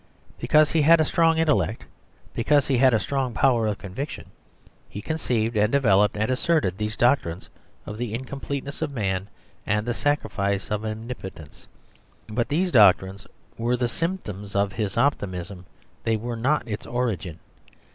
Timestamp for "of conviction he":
3.67-4.99